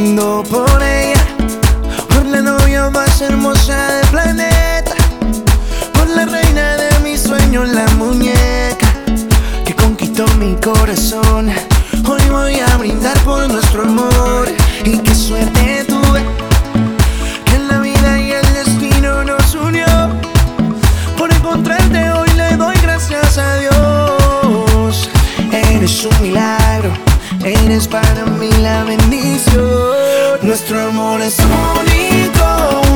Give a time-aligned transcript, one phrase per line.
[0.00, 1.26] por ella,
[2.08, 4.94] por la novia más hermosa del planeta,
[5.92, 8.88] por la reina de mis sueños, la muñeca
[9.62, 11.50] que conquistó mi corazón.
[12.08, 14.48] Hoy voy a brindar por nuestro amor
[14.86, 16.22] y que suerte tuve
[17.44, 19.86] que la vida y el destino nos unió.
[21.18, 25.10] Por encontrarte hoy le doy gracias a Dios,
[25.52, 27.09] eres un milagro.
[27.44, 30.38] Eres para mí la bendición.
[30.42, 32.89] Nuestro amor es único.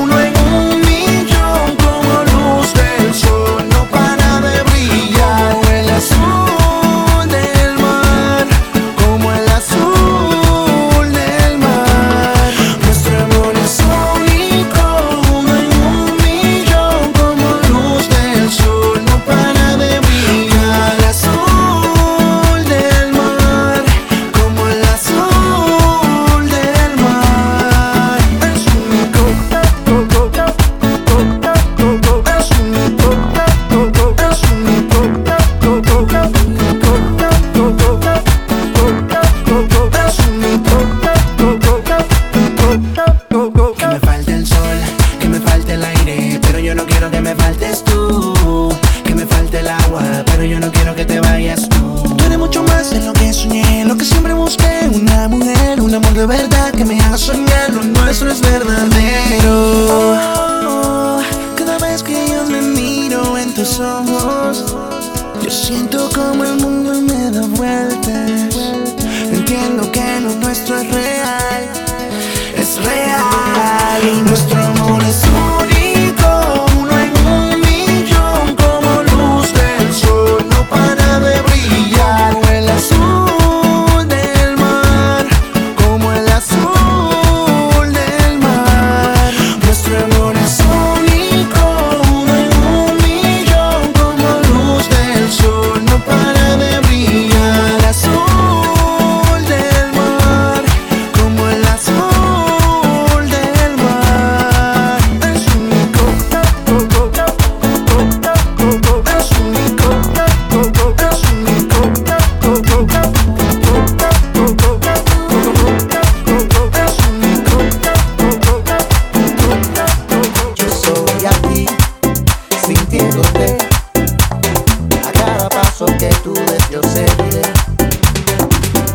[126.75, 127.07] yo sé.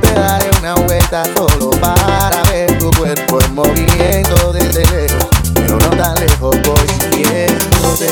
[0.01, 5.29] Te daré una vuelta solo para ver tu cuerpo en movimiento desde lejos.
[5.53, 8.09] Pero no tan lejos voy siguiéndote.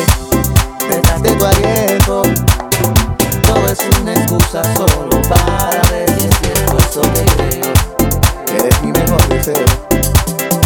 [0.89, 2.21] Detrás de tu aliento.
[3.45, 7.73] Todo es una excusa solo para ver si es cierto eso que creo.
[8.45, 9.65] Que eres mi mejor deseo.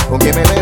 [0.09, 0.60] Con que me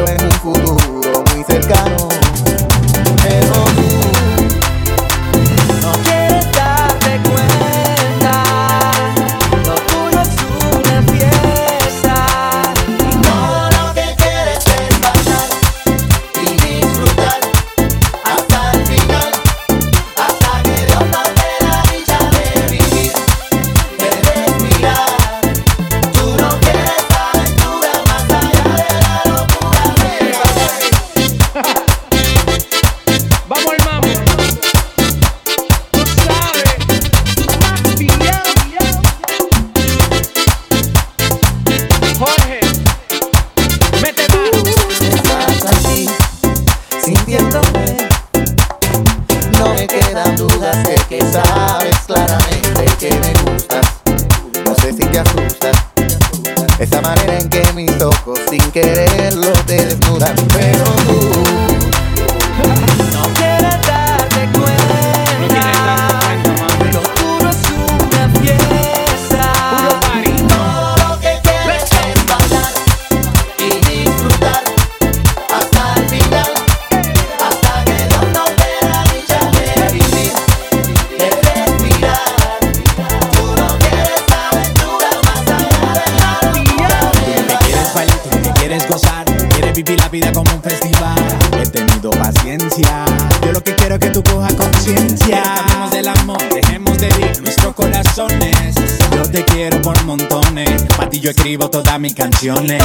[102.41, 102.78] canciones.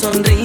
[0.00, 0.39] sonríe.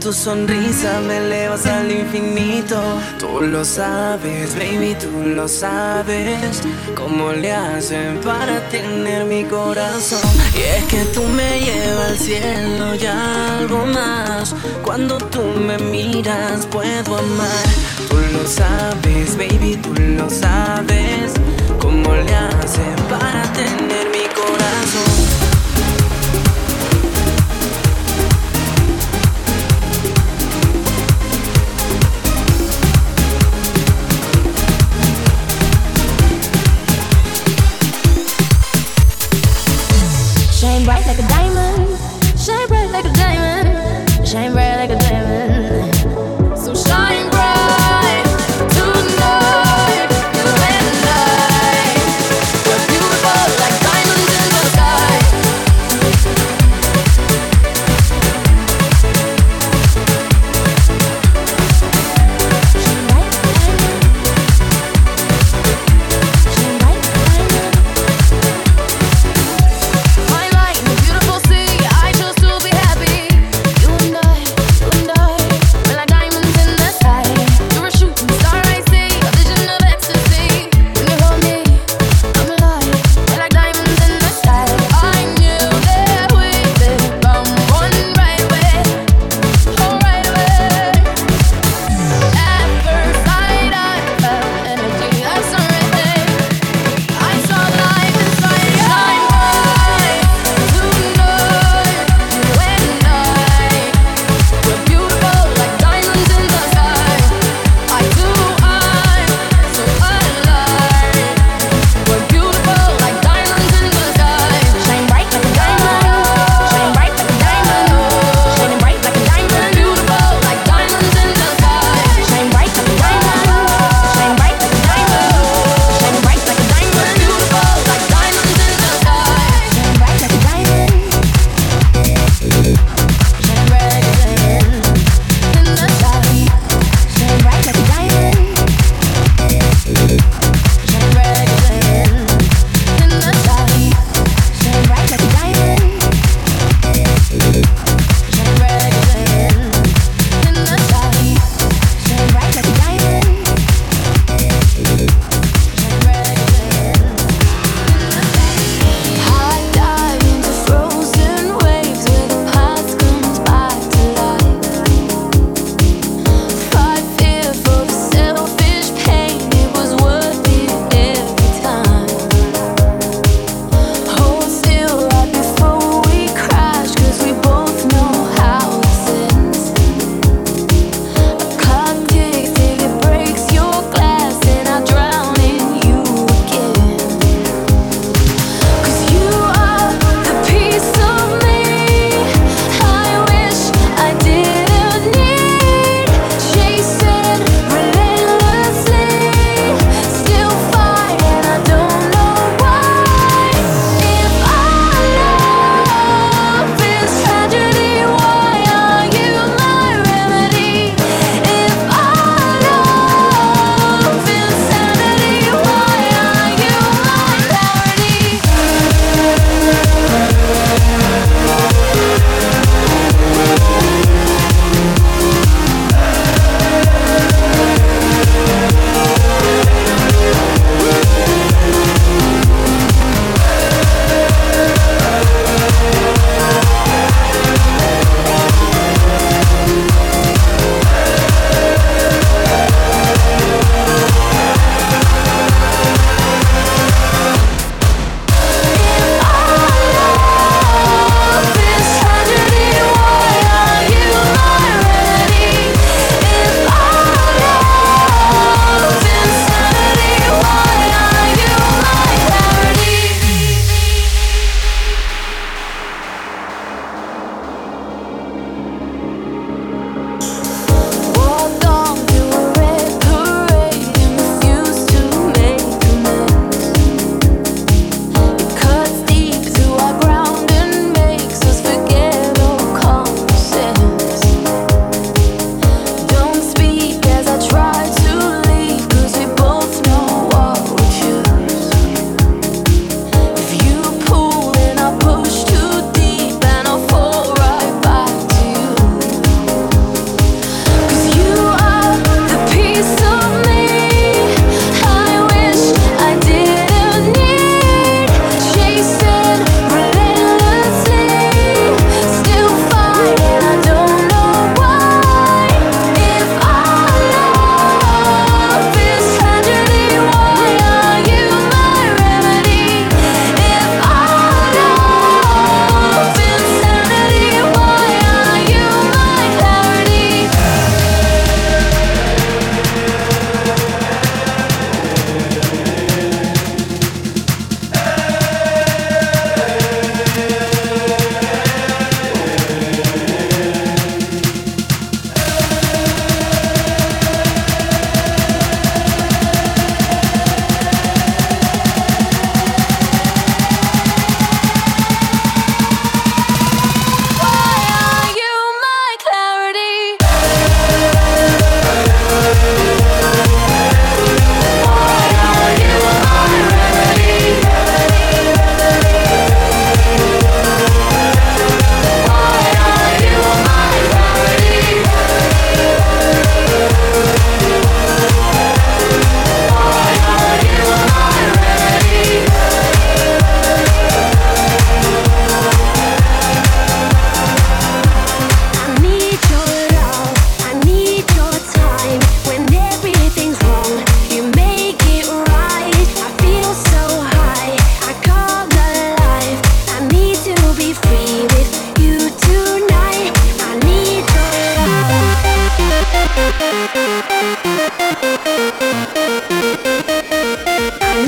[0.00, 2.80] Tu sonrisa me elevas al infinito.
[3.18, 6.62] Tú lo sabes, baby, tú lo sabes.
[6.94, 10.20] Cómo le hacen para tener mi corazón.
[10.54, 14.54] Y es que tú me llevas al cielo y algo más.
[14.84, 17.66] Cuando tú me miras, puedo amar.
[18.08, 21.32] Tú lo sabes, baby, tú lo sabes.
[21.80, 24.17] Cómo le hacen para tener mi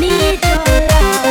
[0.01, 0.57] Need your
[0.89, 1.30] love.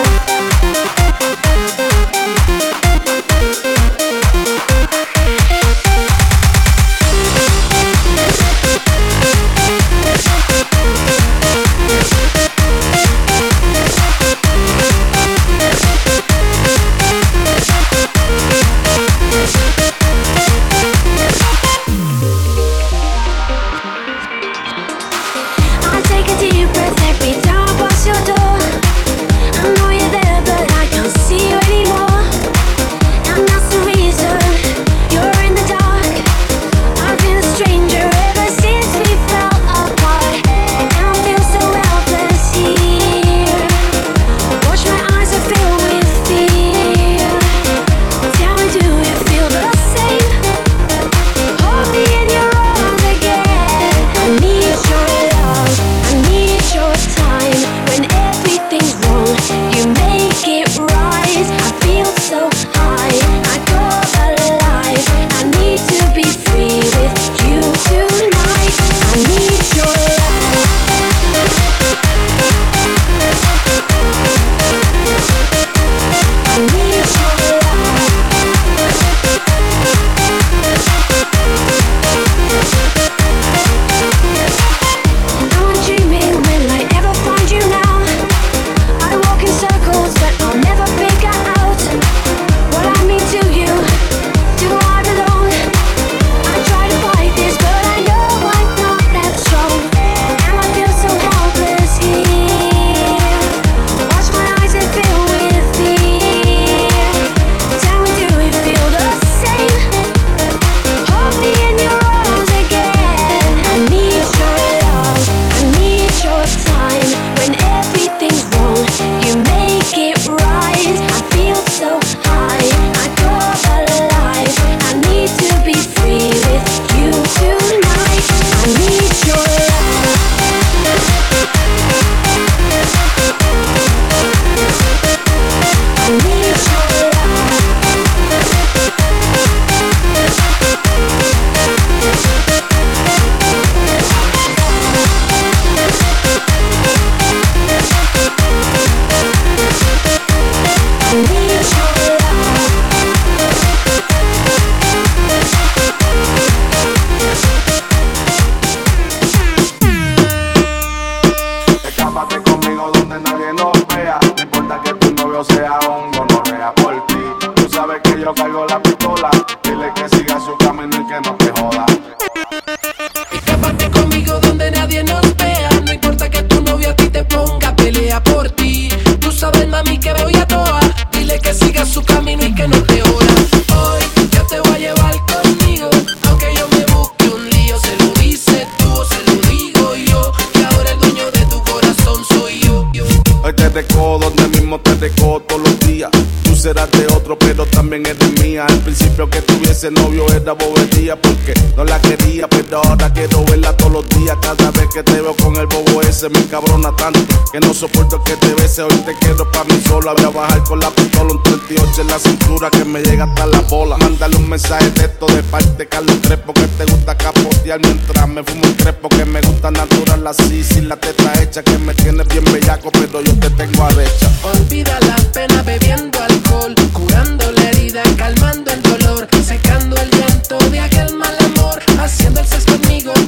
[199.80, 204.38] Ese novio era bobería porque no la quería, ahora quiero verla todos los días.
[204.42, 207.20] Cada vez que te veo con el bobo ese me cabrona tanto
[207.52, 208.84] que no soporto que te bese.
[208.84, 210.14] Hoy te quiero pa' mí solo.
[210.16, 213.46] Voy a bajar con la pistola, un 38 en la cintura que me llega hasta
[213.46, 213.98] la bola.
[213.98, 218.44] Mándale un mensaje de esto de parte Carlos Crespo que te gusta capotear mientras me
[218.44, 222.24] fumo un crepo que me gusta natural así, sin la teta hecha que me tiene
[222.24, 224.32] bien bellaco, pero yo te tengo arrecha.
[224.44, 230.80] Olvida la pena bebiendo alcohol, curando la herida, calmando el dolor, secando el llanto de
[230.80, 232.29] aquel mal amor, haciendo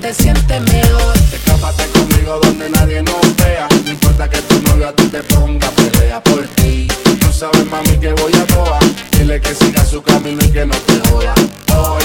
[0.02, 1.18] te sientes mejor.
[1.34, 5.70] Escápate conmigo donde nadie nos vea, no importa que tu novio a ti te ponga
[5.72, 6.88] pelea por ti.
[7.20, 8.80] Tú sabes mami que voy a toa,
[9.18, 11.34] dile que siga su camino y que no te joda.
[11.76, 12.04] Hoy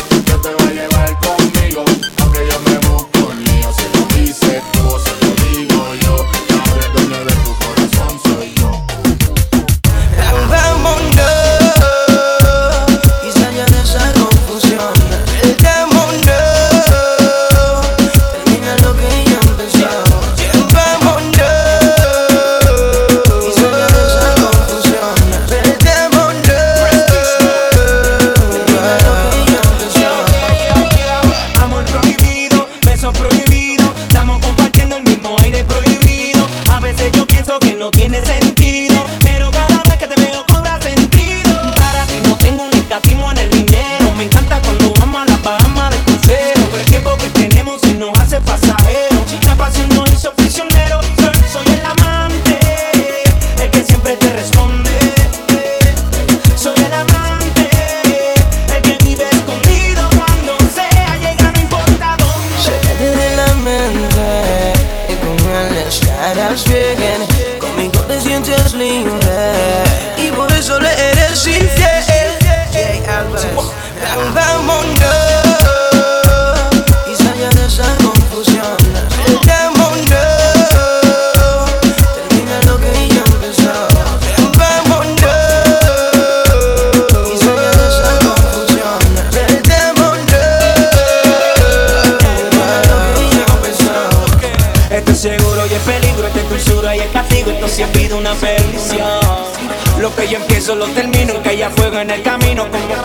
[100.16, 103.02] que yo empiezo lo termino, que haya fuego en el camino como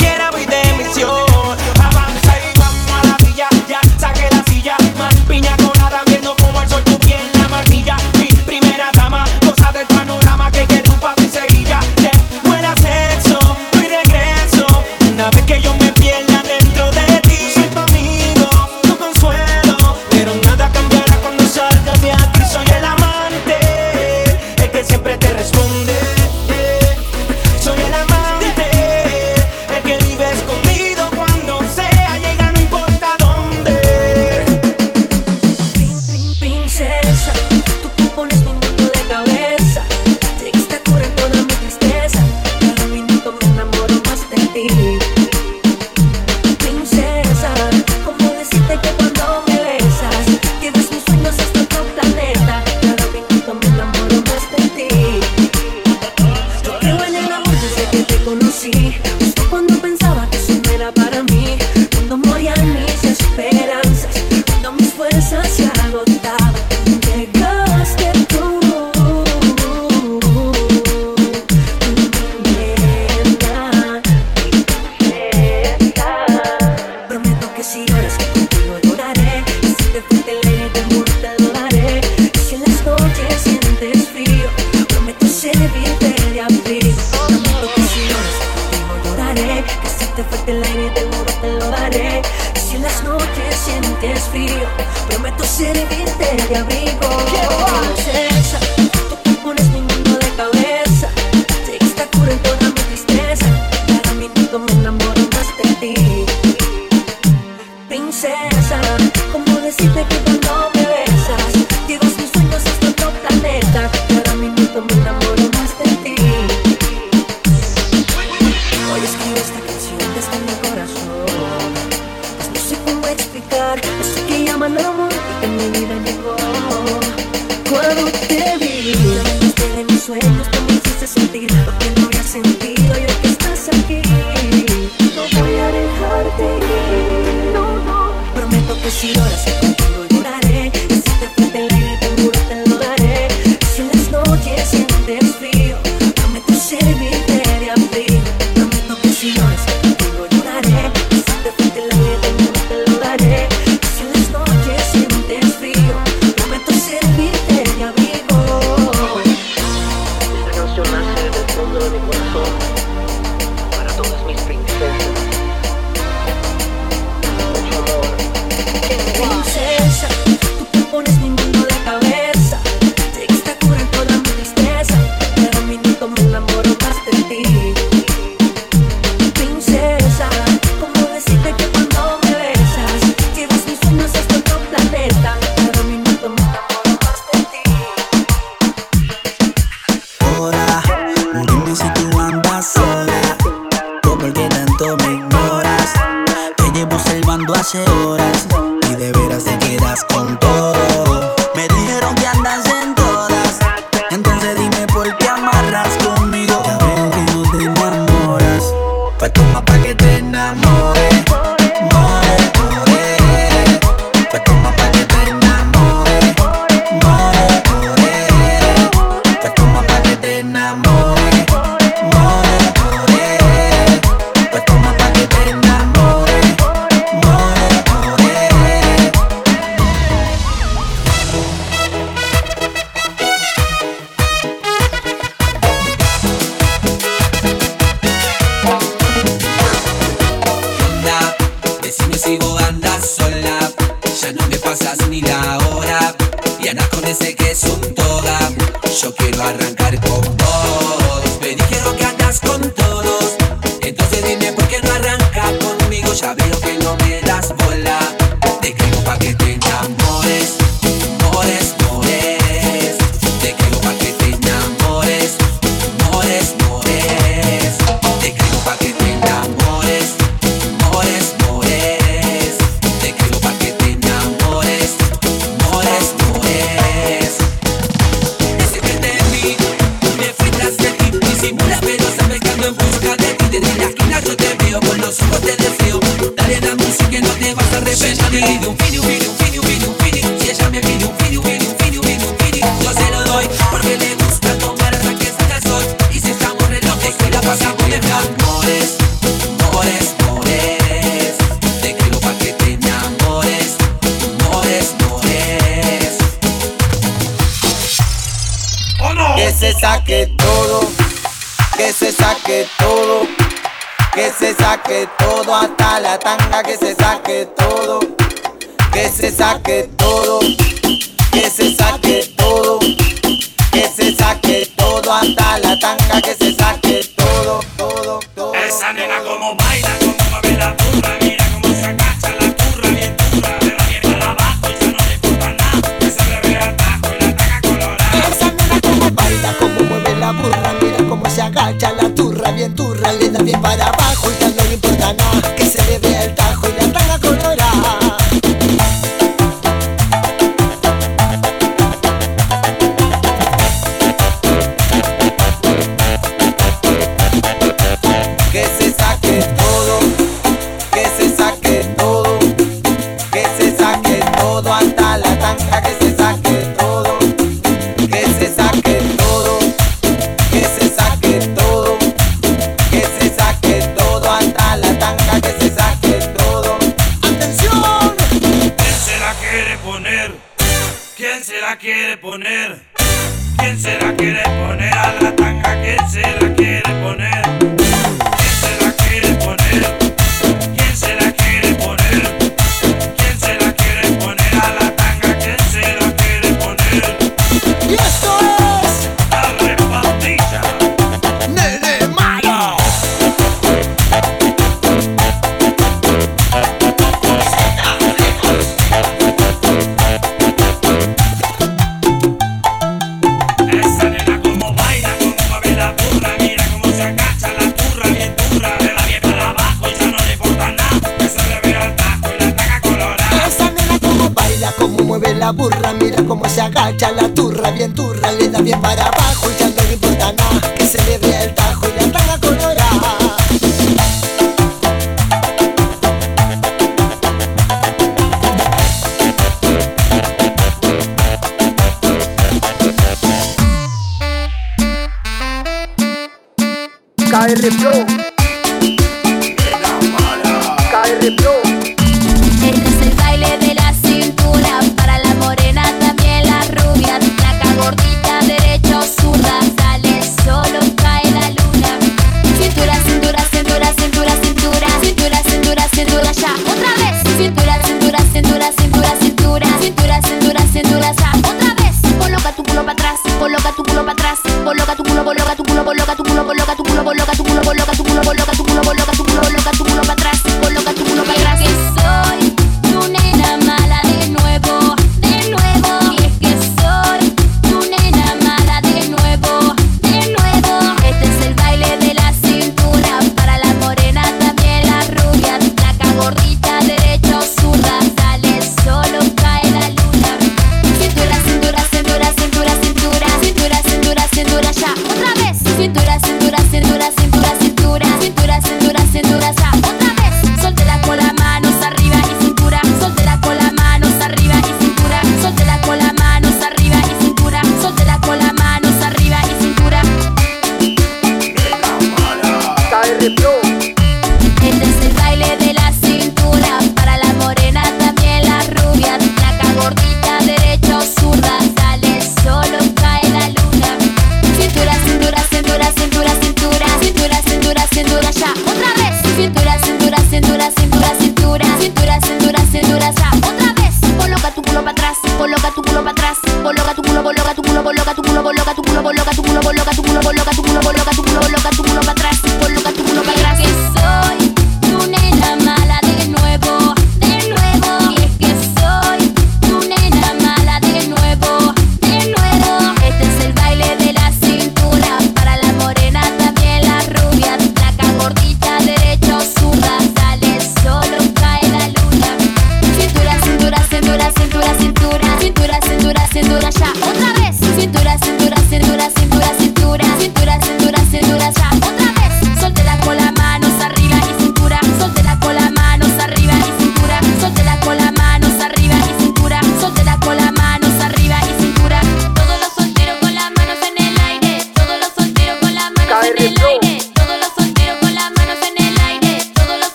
[538.50, 539.22] otra vez.
[539.36, 543.96] Cintura, cintura, cintura, cintura, cintura, cintura, cintura, cintura, otra vez.
[544.18, 547.62] Coloca tu culo para atrás, coloca tu culo para atrás, coloca tu culo, coloca tu
[547.62, 548.01] culo, coloca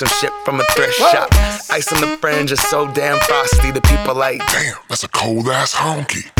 [0.00, 1.28] some shit from a thrift shop.
[1.70, 3.70] Ice on the fringe is so damn frosty.
[3.70, 6.39] The people like, damn, that's a cold ass honky.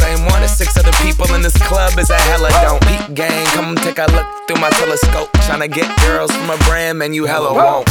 [0.00, 2.82] same one as six other people in this club is a hella don't.
[2.86, 5.30] Peep gang, come take a look through my telescope.
[5.46, 7.88] Tryna get girls from a brand, man, you hella won't.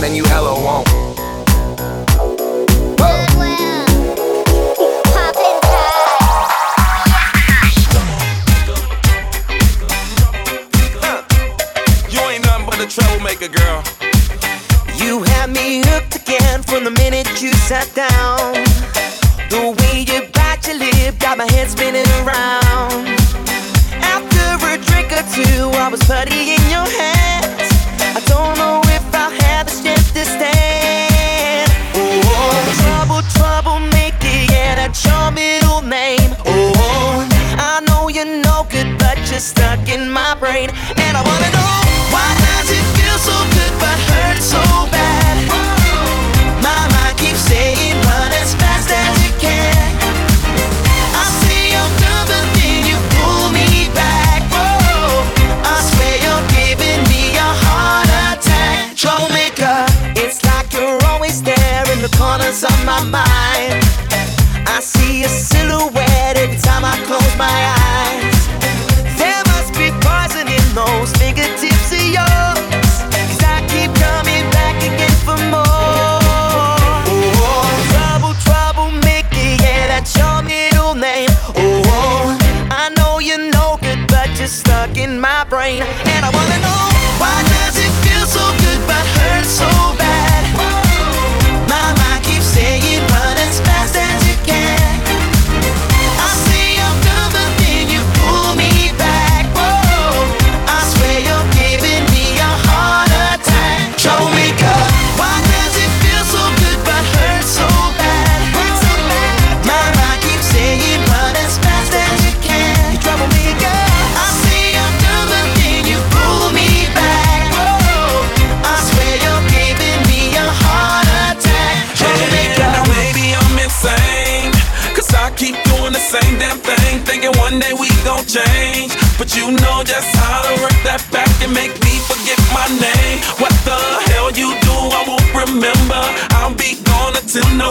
[0.00, 0.88] Man, you hella won't.
[12.10, 13.82] You ain't nothing but a troublemaker, girl.
[14.96, 18.54] You had me hooked again from the minute you sat down.
[19.50, 23.08] The way you bite your lip got my head spinning around.
[24.02, 27.70] After a drink or two, I was putty in your hands.
[28.00, 31.70] I don't know if I'll have the strength to stand.
[31.94, 36.34] Oh, trouble, troublemaker, yeah, that's your middle name.
[36.46, 37.28] Oh,
[37.58, 41.87] I know you're no good, but you're stuck in my brain, and I wanna know
[62.88, 63.84] my mind.
[64.66, 67.77] I see a silhouette every time I close my eyes.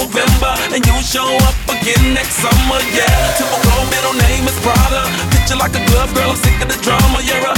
[0.08, 3.36] November, and you show up again next summer, yeah.
[3.36, 5.04] Typical middle name is Prada.
[5.36, 7.20] Picture like a glove girl, I'm sick of the drama.
[7.28, 7.57] You're a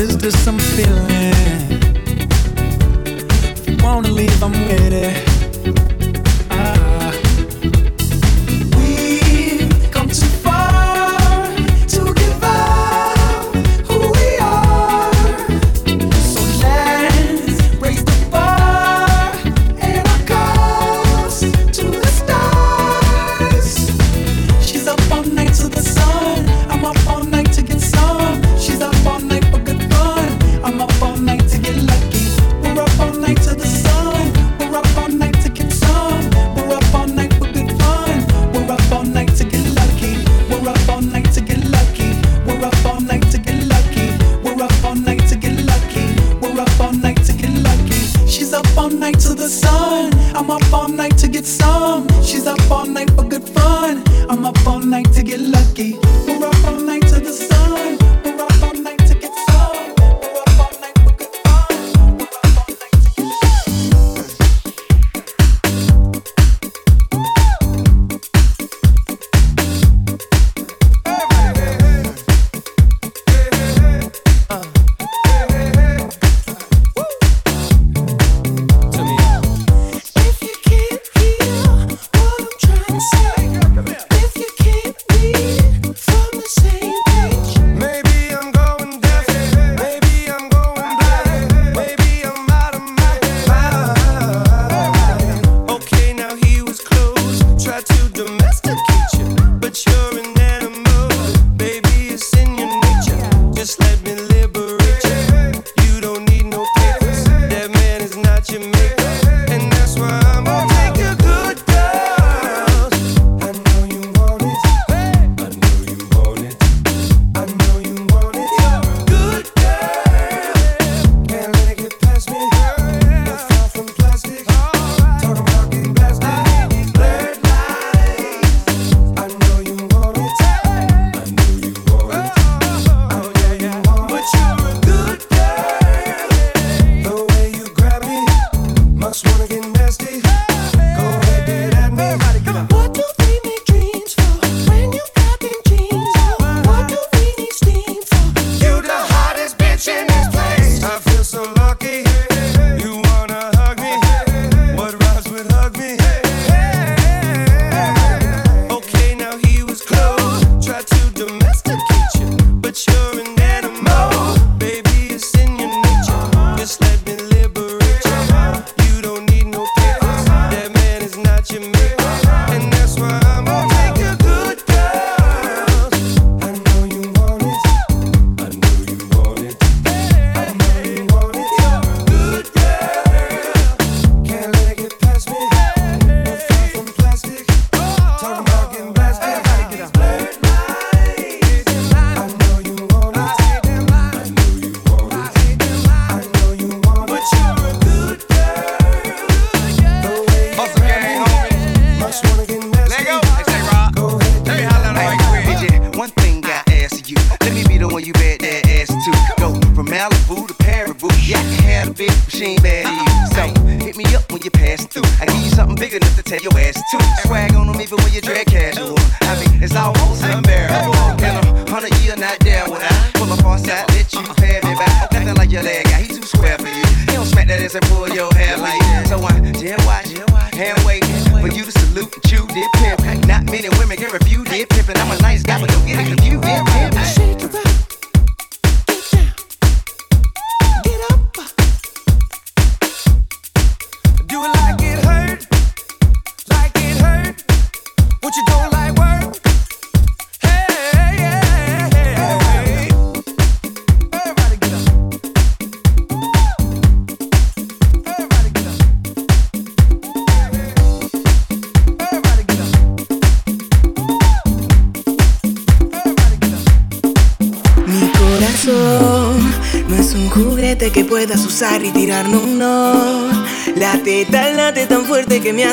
[0.00, 1.34] is this I'm feeling?
[3.56, 5.29] If you wanna leave, I'm with it.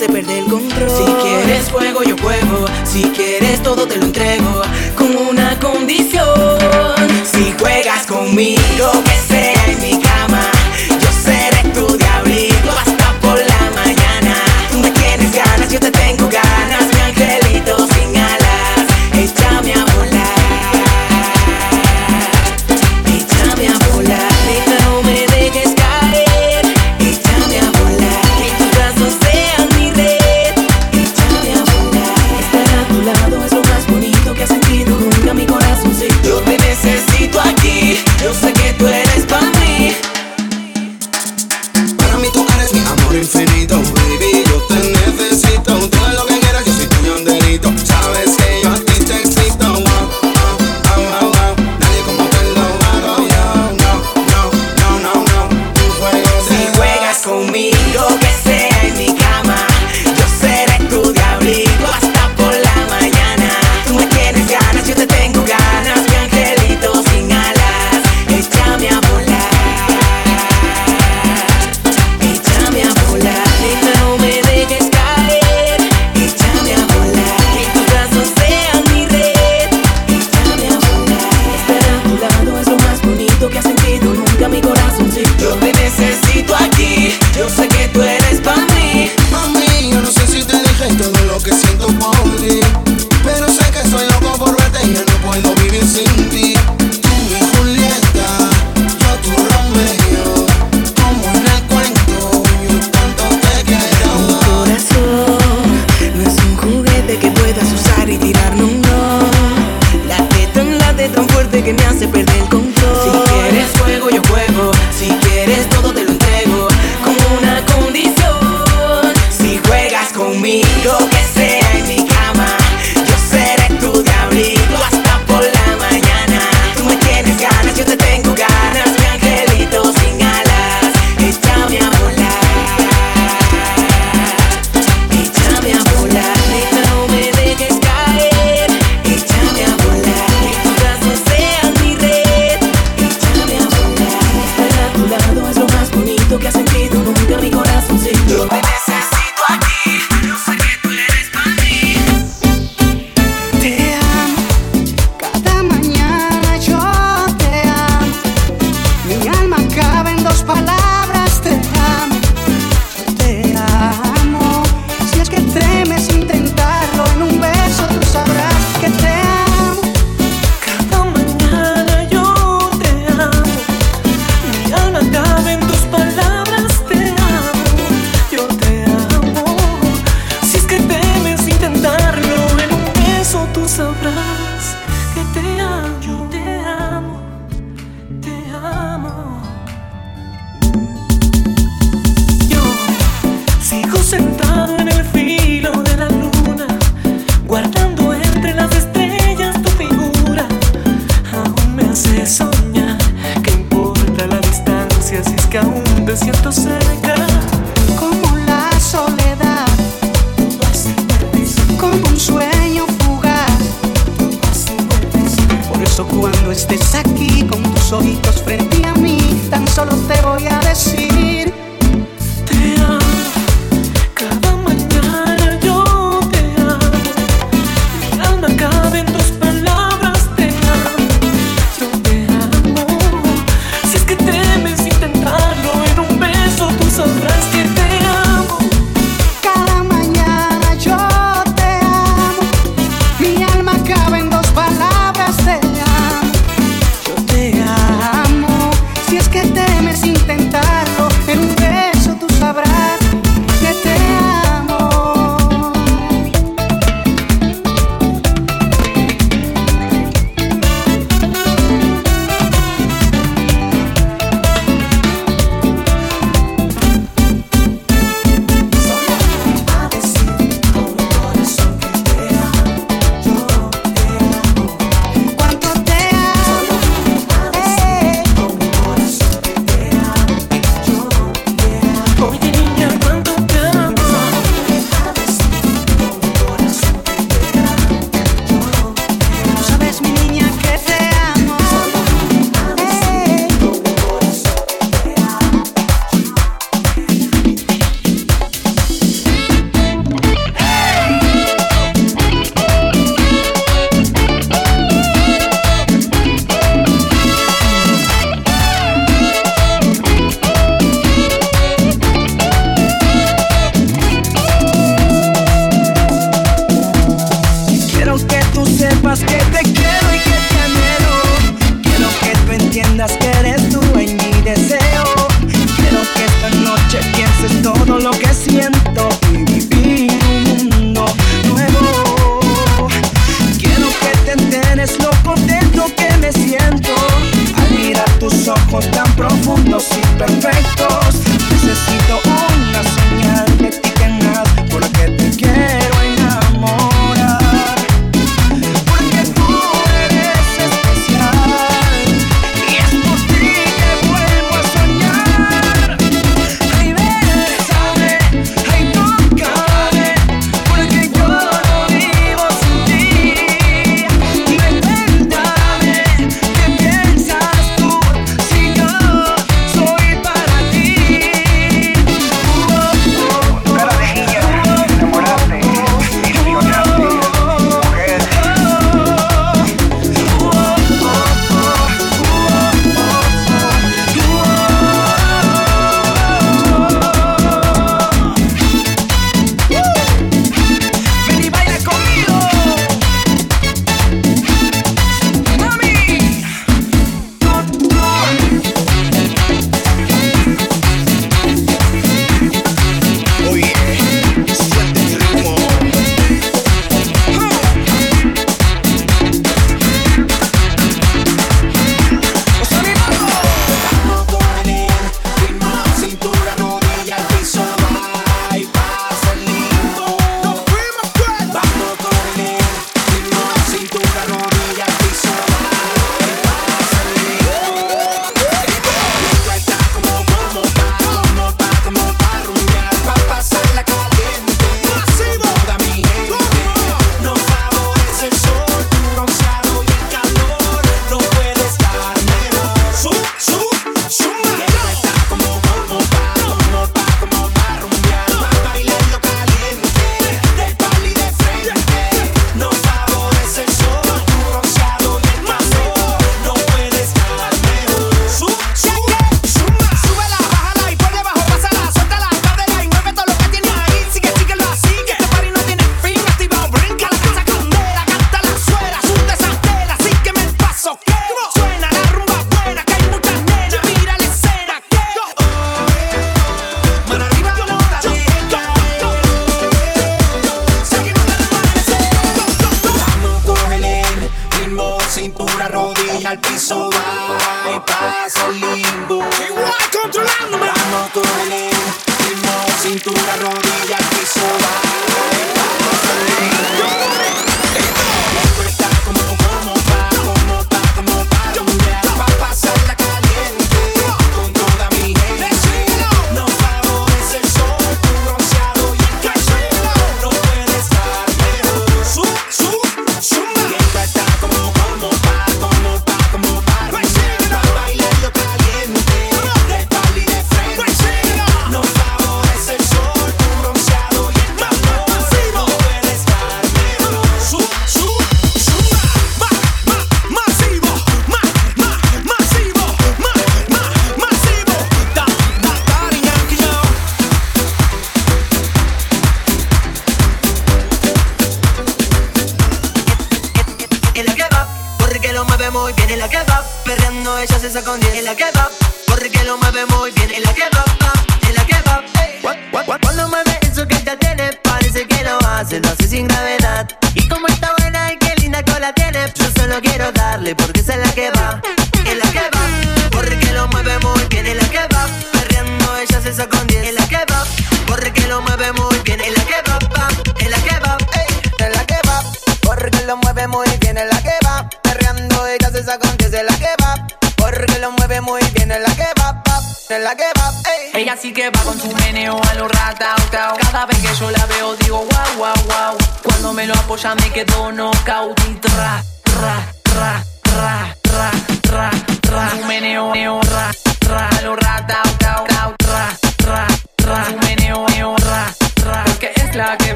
[0.00, 0.29] se perdió.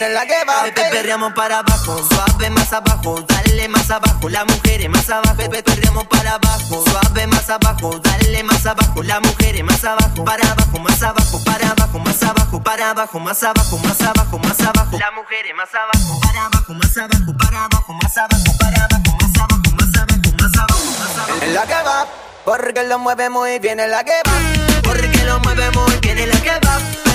[0.00, 0.62] en la que va.
[0.64, 5.36] Pepe, perreamos para abajo, suave más abajo, dale más abajo, las mujeres más abajo.
[5.36, 10.24] Pepe, perreamos para abajo, suave más abajo, dale más abajo, las mujeres más abajo.
[10.24, 14.60] Para abajo, más abajo, para abajo, más abajo, para abajo, más abajo, más abajo, más
[14.60, 14.98] abajo.
[14.98, 19.36] Las mujeres más abajo, para abajo, más abajo, para abajo, más abajo, para abajo, más
[19.36, 21.44] abajo, más abajo, más abajo, más abajo.
[21.44, 22.06] En la que va,
[22.44, 26.28] porque lo mueve muy bien en la que va, porque lo mueve muy bien en
[26.30, 27.11] la que va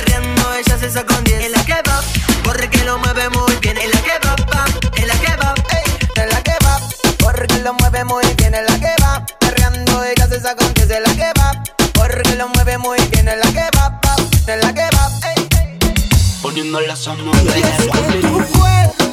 [0.55, 1.45] ella se sacó 10.
[1.45, 2.01] En la que va,
[2.43, 3.77] corre que lo mueve muy bien.
[3.77, 4.35] En la que va,
[4.95, 6.23] en la que ey.
[6.23, 6.79] En la que va,
[7.23, 8.55] corre que lo mueve muy bien.
[8.55, 10.89] En la que va, perreando ella se sacó 10.
[10.91, 11.51] En la que va,
[11.93, 13.27] corre que lo mueve muy bien.
[13.27, 13.99] En la que va,
[14.47, 15.47] en la que va, ey.
[16.41, 19.06] Poniendo las a mover.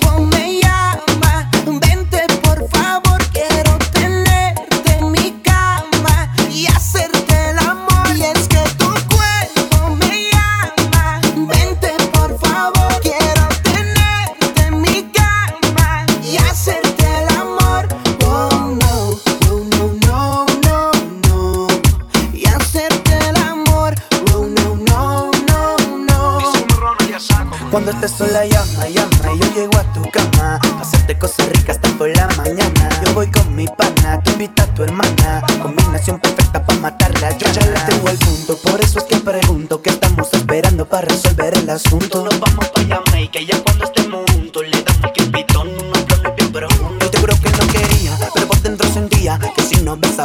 [27.74, 32.06] Cuando estés sola llama, llama y Yo llego a tu cama Hacerte cosas ricas tanto
[32.06, 32.88] en la mañana.
[33.04, 35.42] Yo voy con mi pana, te invita a tu hermana.
[35.60, 39.82] Combinación perfecta pa' matarla Yo ya le tengo el punto, por eso es que pregunto
[39.82, 42.24] ¿Qué estamos esperando para resolver el asunto?
[42.24, 44.23] Nos vamos pa' llama y que ya cuando estemos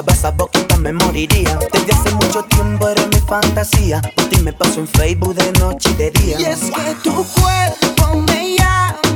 [0.02, 1.60] besaba esa boquita me moriría.
[1.74, 4.02] Desde hace mucho tiempo era mi fantasía.
[4.16, 6.40] Por ti me paso en Facebook de noche y de día.
[6.40, 9.09] Y es que tu cuerpo me llama.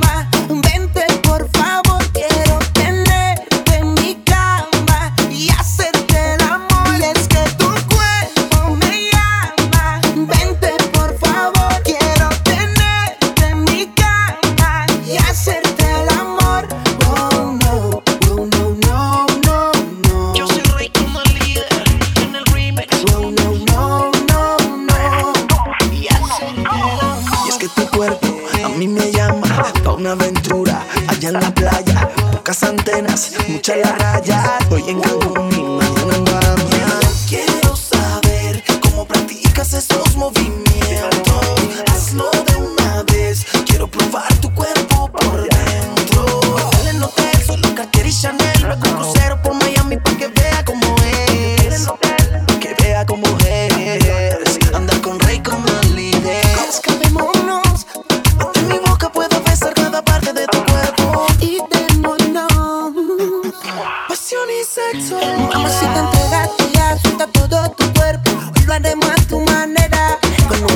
[29.84, 32.10] pa' una aventura allá en la playa.
[32.32, 34.49] Pocas antenas, muchas las rayas.
[34.72, 36.99] Hoy en Cancún y mañana en Bahía.
[37.28, 40.62] Quiero saber cómo practicas esos movimientos.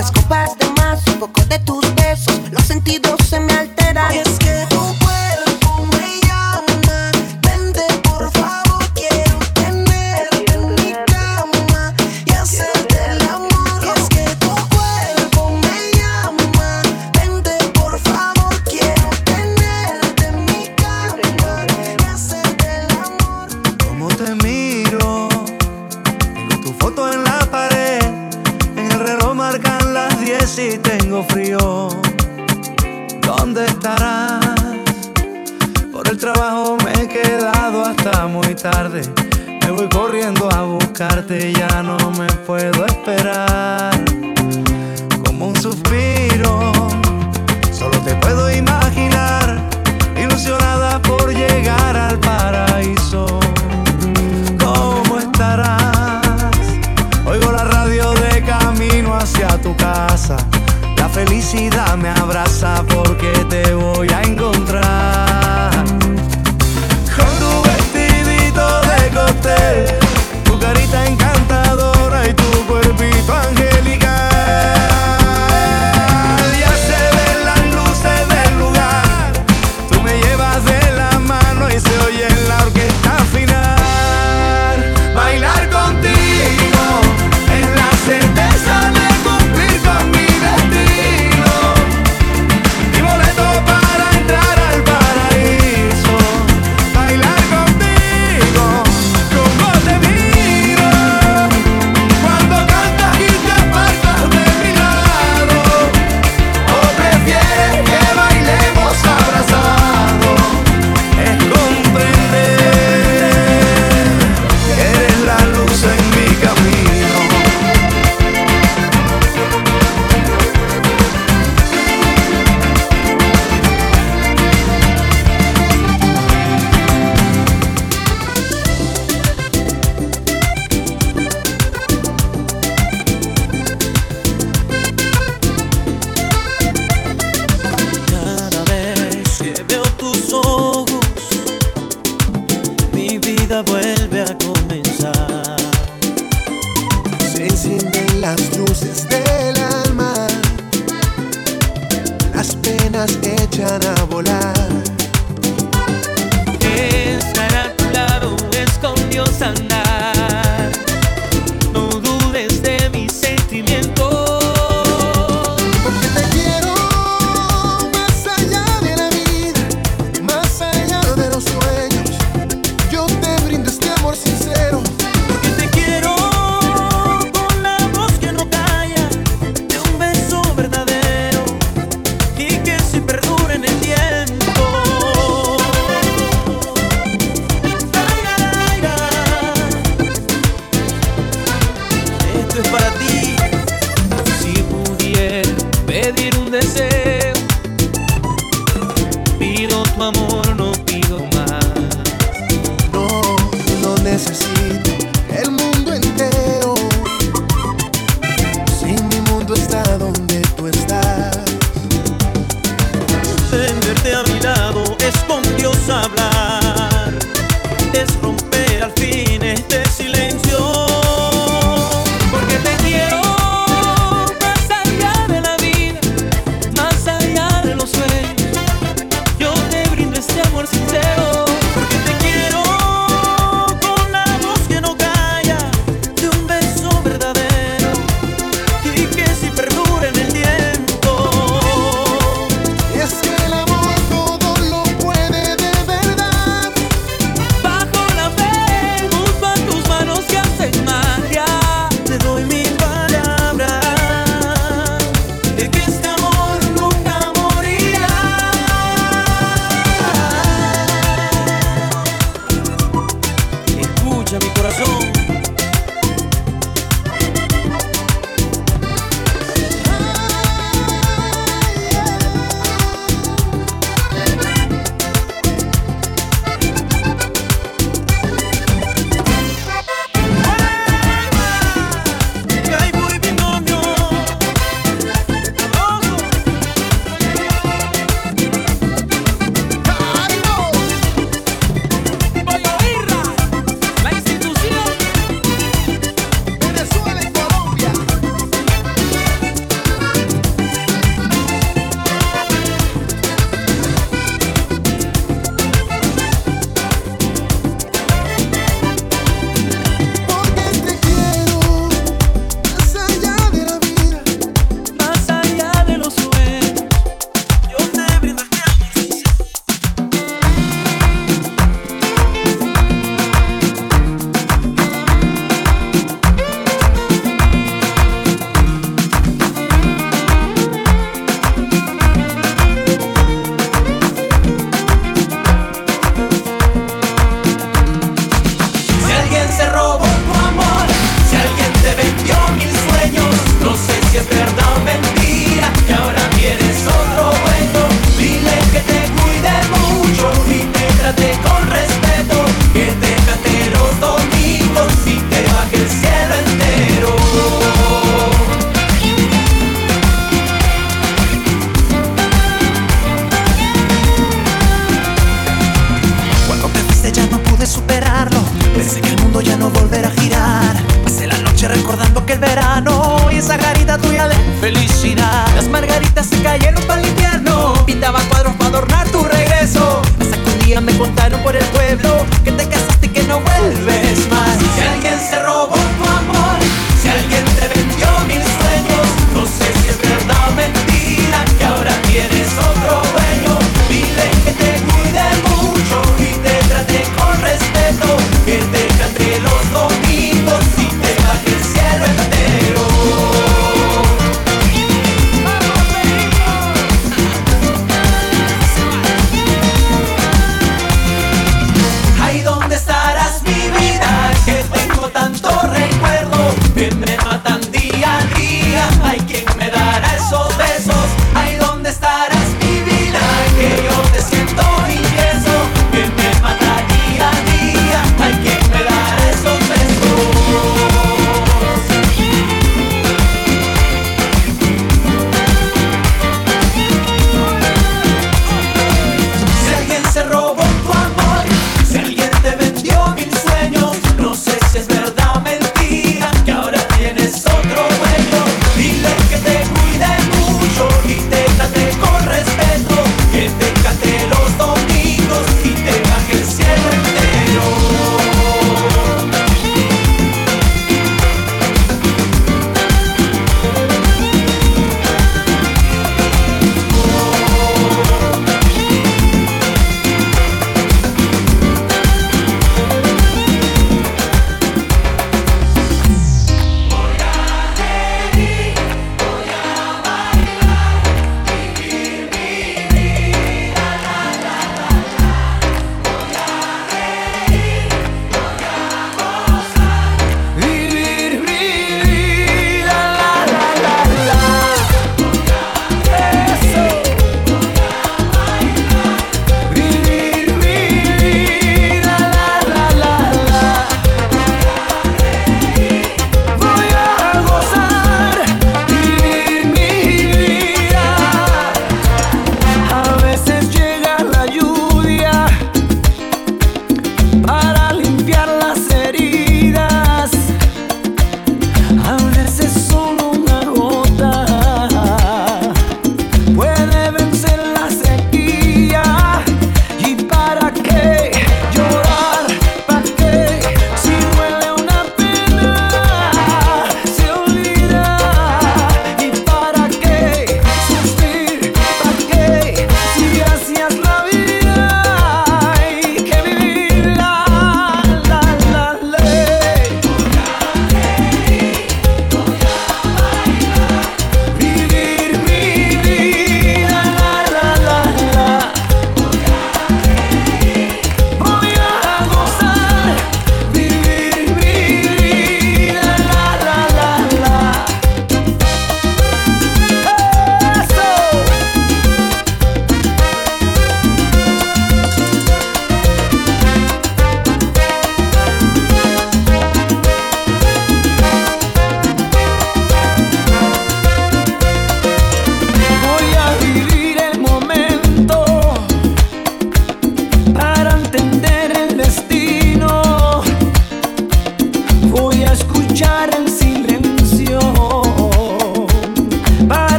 [0.00, 0.59] las copas.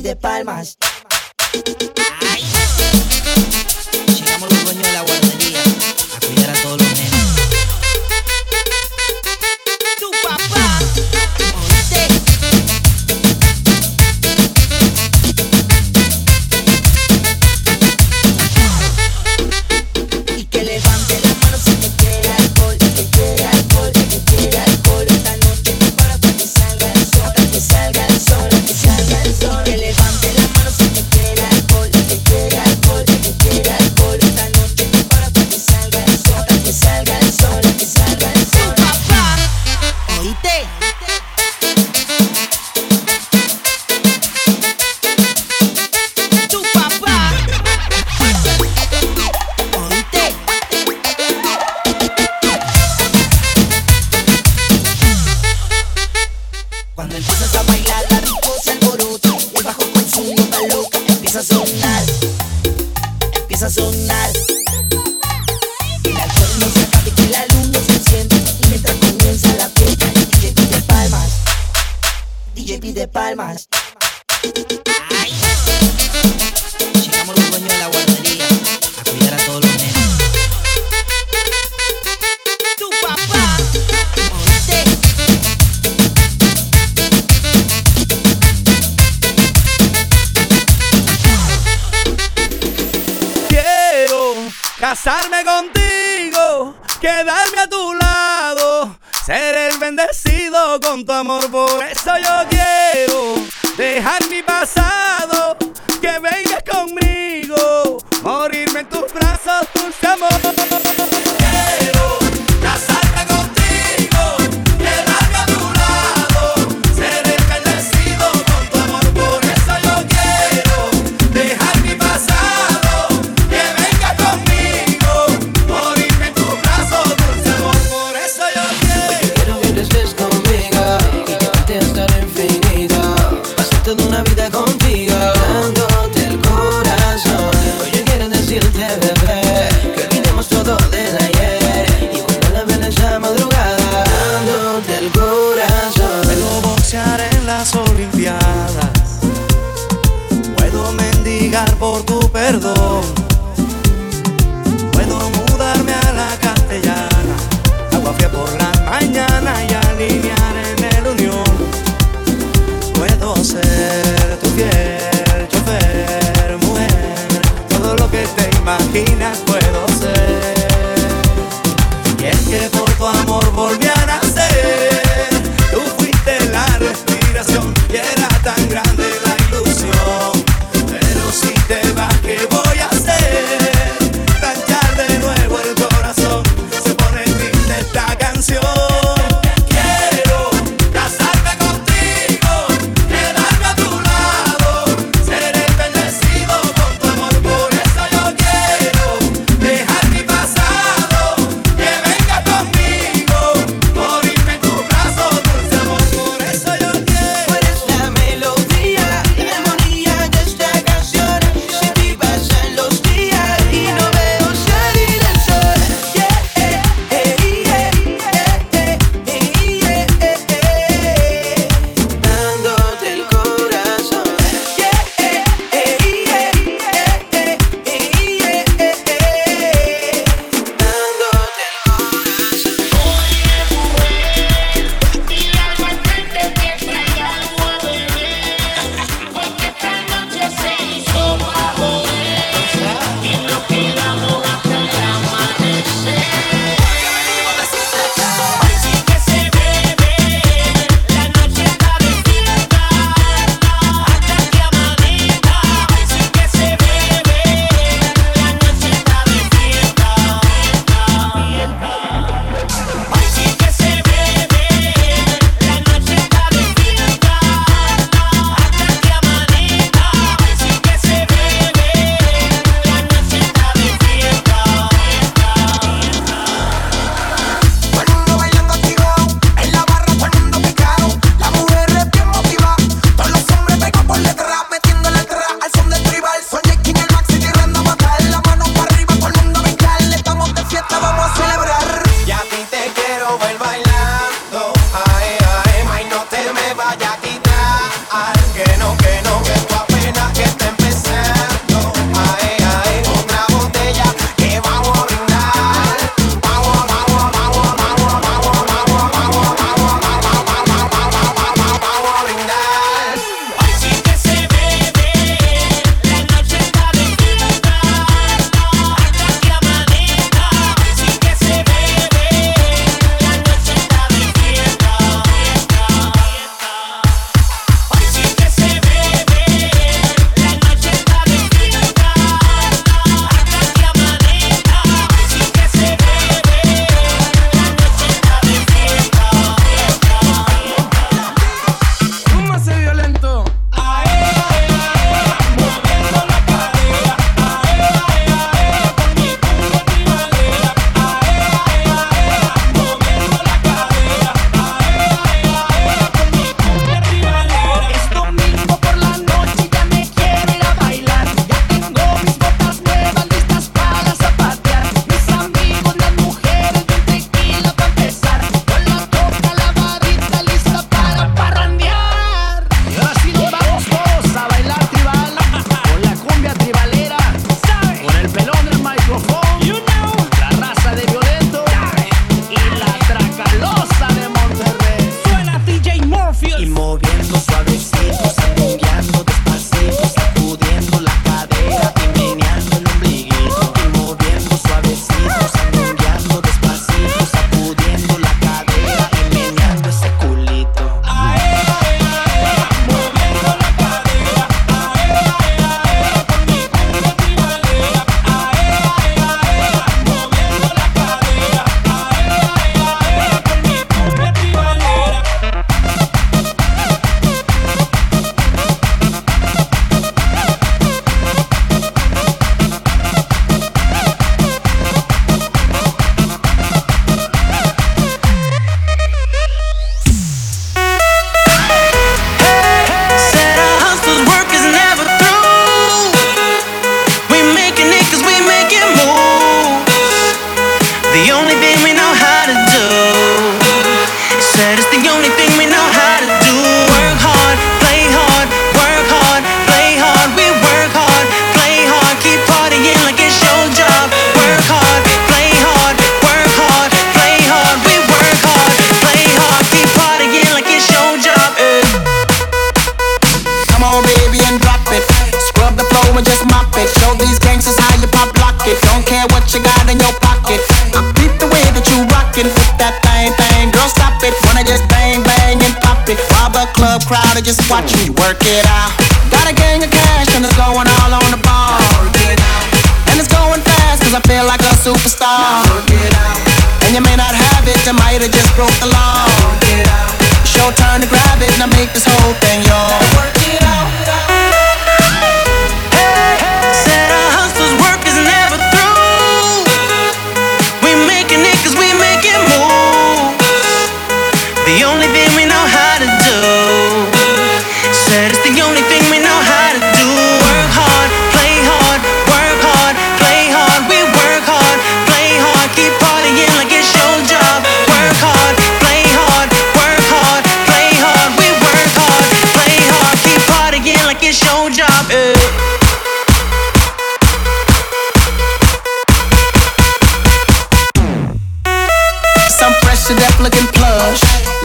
[0.00, 0.78] Pide palmas.
[2.30, 2.44] Ay.
[4.14, 5.17] Llegamos los dueños de la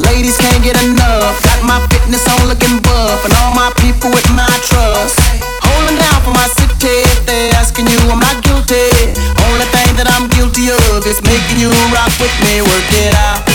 [0.06, 1.40] Ladies can't get enough.
[1.44, 5.20] Got my fitness on looking buff, and all my people with my trust.
[5.64, 7.04] Holding down for my city.
[7.08, 8.90] If they asking you, I'm not guilty.
[9.48, 12.62] Only thing that I'm guilty of is making you rock with me.
[12.62, 13.53] Work it out.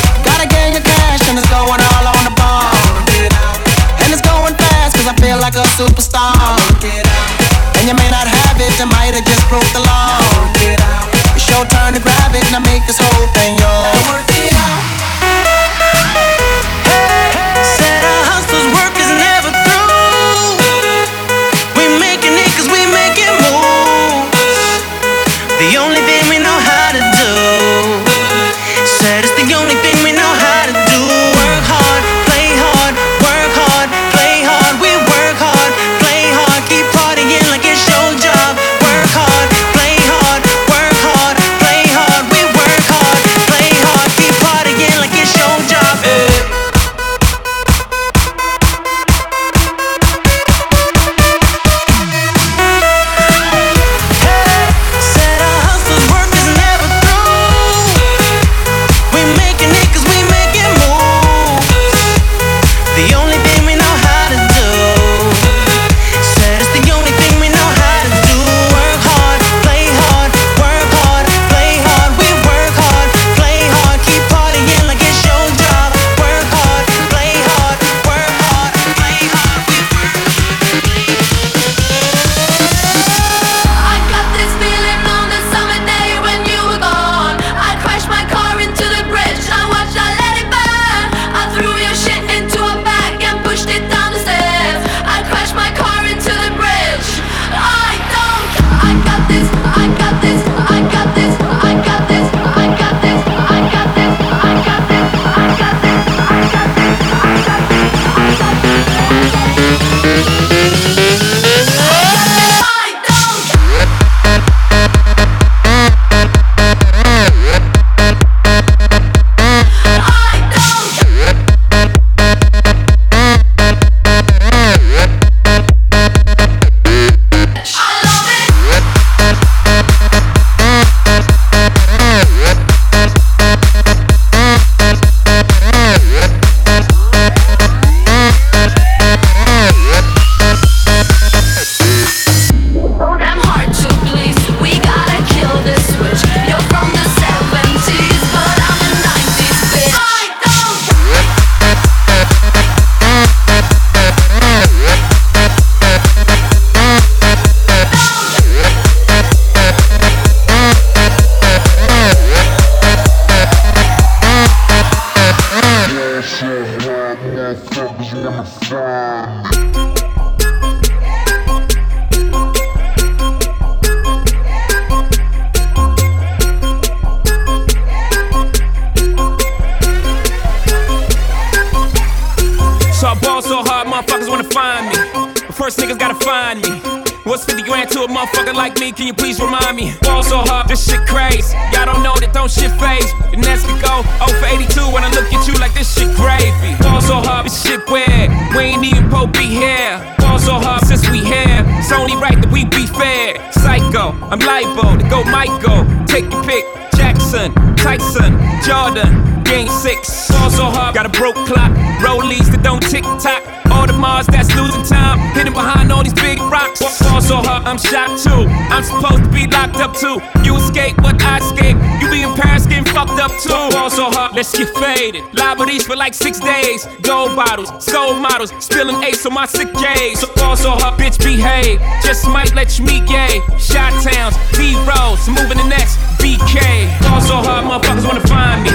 [224.39, 225.25] Let's get faded.
[225.35, 226.87] Le Meurice for like six days.
[227.03, 228.53] Gold bottles, soul models.
[228.65, 230.21] Spilling ace on my sick days.
[230.21, 231.81] So fall so hard, bitch, behave.
[232.05, 233.41] Just might let you meet gay.
[233.59, 236.87] Shot towns, B rolls, moving the next BK.
[237.03, 238.71] Fall so hard, motherfuckers wanna find me.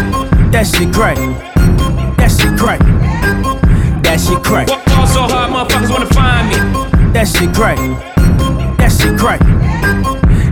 [0.51, 1.15] That shit crack.
[2.17, 2.79] That shit crack.
[4.03, 4.67] That shit crack.
[4.67, 6.57] Fall so hard, motherfuckers wanna find me.
[7.13, 7.77] That shit crack.
[8.79, 9.39] That shit crack.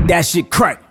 [0.07, 0.90] That shit crack.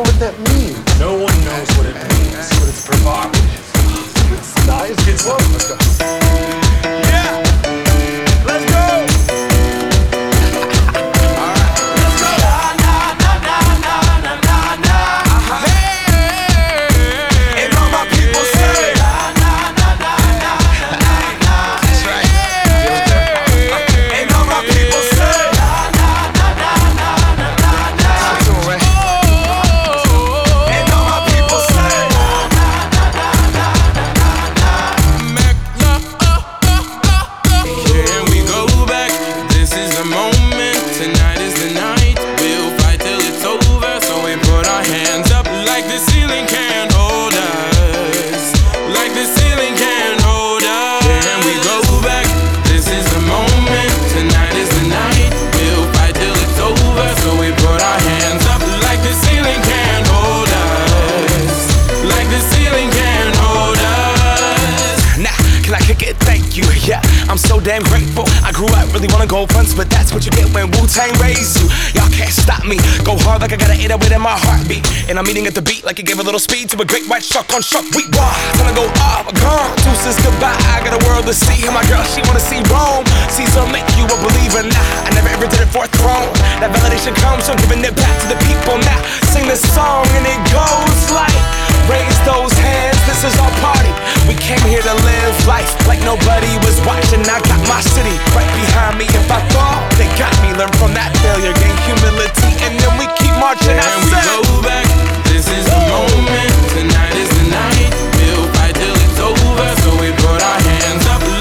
[75.21, 77.21] I'm eating at the beat like it gave a little speed to a great white
[77.21, 77.85] shark on shark.
[77.93, 78.33] We raw.
[78.57, 79.69] Gonna go up, gone.
[79.85, 80.57] Deuces goodbye.
[80.73, 81.61] I got a world to see.
[81.61, 83.05] And my girl, she wanna see Rome.
[83.29, 84.65] Caesar make you a believer.
[84.65, 86.25] Nah, I never ever did it for a throne.
[86.57, 88.81] That validation comes from giving it back to the people.
[88.81, 88.97] Now
[89.29, 91.37] sing this song and it goes like.
[91.85, 93.93] Raise those hands, this is our party.
[94.25, 97.21] We came here to live life like nobody was watching.
[97.29, 99.05] I got my city right behind me.
[99.05, 100.49] If I fall, they got me.
[100.57, 103.77] Learn from that failure, gain humility, and then we keep marching.
[103.77, 105.10] I Can we go back?
[105.53, 107.91] is the moment, tonight is the night.
[108.17, 111.40] We'll fight till it's over, so we put our hands up.